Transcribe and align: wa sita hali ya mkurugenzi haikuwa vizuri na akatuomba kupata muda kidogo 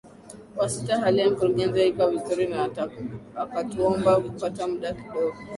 wa 0.57 0.69
sita 0.69 0.97
hali 1.01 1.19
ya 1.21 1.29
mkurugenzi 1.29 1.79
haikuwa 1.79 2.09
vizuri 2.11 2.47
na 2.47 2.69
akatuomba 3.35 4.15
kupata 4.19 4.67
muda 4.67 4.93
kidogo 4.93 5.37